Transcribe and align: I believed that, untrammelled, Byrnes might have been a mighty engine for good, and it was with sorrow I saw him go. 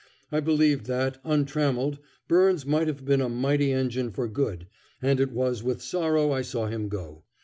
I 0.31 0.39
believed 0.39 0.87
that, 0.87 1.19
untrammelled, 1.23 1.99
Byrnes 2.27 2.65
might 2.65 2.87
have 2.87 3.05
been 3.05 3.21
a 3.21 3.29
mighty 3.29 3.71
engine 3.71 4.09
for 4.09 4.27
good, 4.27 4.65
and 4.99 5.19
it 5.19 5.31
was 5.31 5.61
with 5.61 5.79
sorrow 5.79 6.31
I 6.31 6.41
saw 6.41 6.65
him 6.65 6.89
go. 6.89 7.23